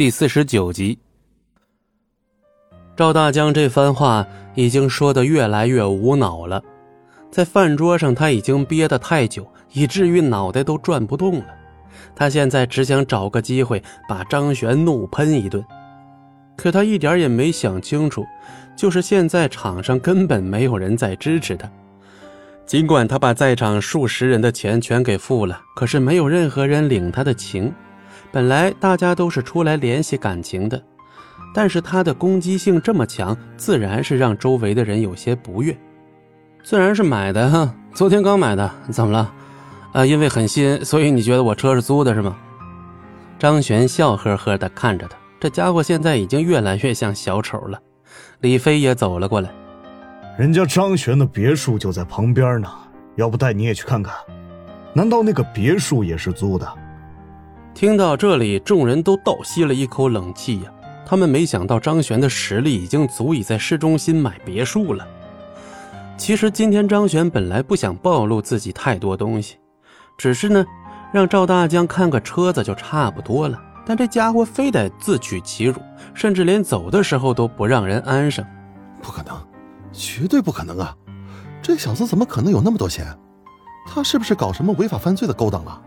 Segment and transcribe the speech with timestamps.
[0.00, 0.98] 第四十九集，
[2.96, 6.62] 赵大江这番话已经说的越来越无脑了，
[7.30, 11.44] 在饭桌上他已经憋得太久，以至于脑袋都转不动了。
[12.16, 15.62] 他现在只想找个机会把张璇怒喷一顿，
[16.56, 18.24] 可他一点也没想清楚，
[18.74, 21.70] 就是现在场上根本没有人在支持他。
[22.64, 27.70] 尽管他把在场数十人的钱全给付了，可是没有任何人领他的情。
[28.32, 30.82] 本来大家都是出来联系感情的，
[31.52, 35.76] 但是他的攻击性这么强，自然是让周围的人有些不悦。
[36.62, 39.32] 自然是买的哈， 昨天刚买的，怎么了？
[39.92, 42.36] 啊，因为很新，所以你觉得我车是租的是吗？
[43.38, 47.80] 张璇笑呵呵地看着他，这家伙现在已经越来越像小丑了。
[48.40, 49.50] 李飞也走了过来，
[50.38, 52.68] 人家张璇的别墅就在旁边呢，
[53.16, 54.14] 要不带你也去看看？
[54.92, 56.68] 难道那个别墅也是租的？
[57.74, 60.70] 听到这里，众人都倒吸了一口冷气呀！
[61.06, 65.06] 他们没想到张璇的实力已经足以在市中心买别墅了。
[66.16, 69.56] 其实今天张璇本来不想暴露自己太多东西，
[70.18, 70.64] 只是呢，
[71.12, 73.58] 让赵大江看个车子就差不多了。
[73.86, 75.80] 但这家伙非得自取其辱，
[76.12, 78.44] 甚至连走的时候都不让人安生。
[79.02, 79.34] 不可能，
[79.90, 80.94] 绝对不可能啊！
[81.62, 83.06] 这小子怎么可能有那么多钱？
[83.86, 85.80] 他是不是搞什么违法犯罪的勾当了？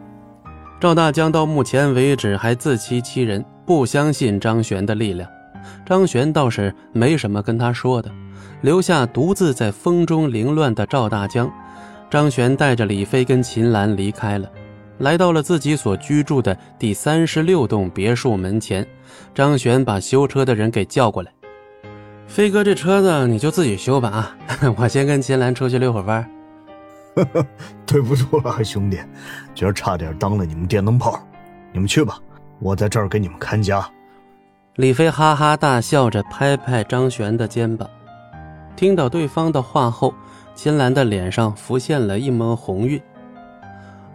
[0.83, 5.29] 赵大江到目前为止还自欺欺人，不相信张璇的力量。
[5.85, 8.11] 张璇倒是没什么跟他说的，
[8.59, 11.49] 留下独自在风中凌乱的赵大江。
[12.09, 14.51] 张璇带着李飞跟秦岚离开了，
[14.97, 18.85] 来到了自己所居住的第三十六栋别墅门前。
[19.33, 21.31] 张璇把修车的人给叫过来
[22.27, 24.37] ：“飞哥，这车子你就自己修吧啊，
[24.75, 26.29] 我先跟秦岚出去溜会弯。
[27.93, 28.99] ”对不住了，兄弟，
[29.53, 31.15] 今儿差点当了你们电灯泡。
[31.71, 32.19] 你们去吧，
[32.57, 33.87] 我在这儿给你们看家。
[34.77, 37.87] 李飞哈哈大笑着拍拍张璇的肩膀。
[38.75, 40.11] 听到对方的话后，
[40.55, 42.99] 秦岚的脸上浮现了一抹红晕。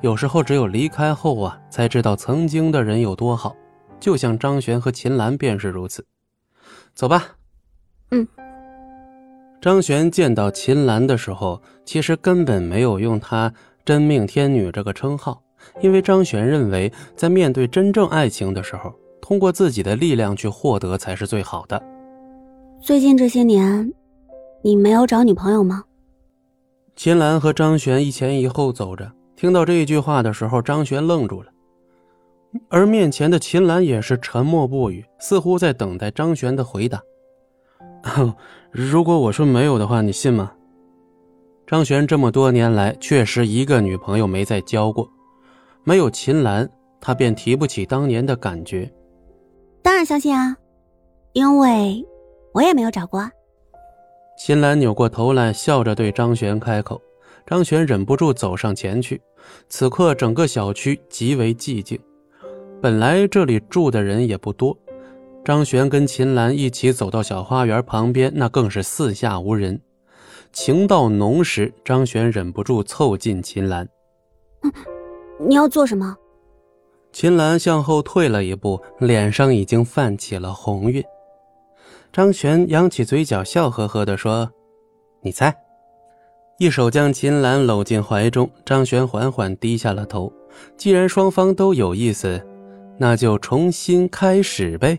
[0.00, 3.54] 有时候只有离开后啊，才知道曾经的人有多好。
[4.00, 6.04] 就像张璇和秦岚便是如此。
[6.96, 7.22] 走吧。
[8.10, 8.26] 嗯。
[9.60, 13.52] 张璇见到秦岚的时候，其实根本没有用她
[13.84, 15.42] “真命天女”这个称号，
[15.80, 21.82] 因为张璇认为，在面对真正爱情的时候，通过自己的力量去获得才是最好的。
[22.80, 23.92] 最近这些年，
[24.62, 25.82] 你没有找女朋友吗？
[26.94, 31.50] 秦岚和张璇一前一后走着，听到这一句话的时候，张璇愣住了，
[32.68, 37.02] 而面前的秦岚也是沉默不语，似乎在等待张璇的回答。
[38.70, 40.52] 如果我说没有的话，你信吗？
[41.66, 45.08] 张璇这么多年来确实一个女朋友没再交过，
[45.84, 46.68] 没有秦岚，
[47.00, 48.90] 他便提不起当年的感觉。
[49.82, 50.56] 当然相信啊，
[51.32, 52.04] 因为
[52.52, 53.30] 我也没有找过。
[54.38, 57.00] 秦岚扭过头来，笑着对张璇开口。
[57.46, 59.20] 张璇忍不住走上前去。
[59.68, 61.98] 此刻整个小区极为寂静，
[62.82, 64.76] 本来这里住的人也不多。
[65.44, 69.80] 张璇跟秦岚一起走到小花园旁边，那更是四下无人。
[70.52, 73.88] 情到浓时，张璇忍不住凑近秦岚
[75.46, 76.16] ：“你要做什么？”
[77.12, 81.02] 秦岚向后退了一步，脸上已经泛起了红晕。
[82.12, 84.50] 张璇扬起嘴角，笑呵呵地说
[85.22, 85.54] ：“你猜。”
[86.58, 90.32] 一手将秦岚搂进怀中，张璇缓缓低下了头。
[90.76, 92.44] 既然双方都有意思，
[92.98, 94.98] 那就重新开始呗。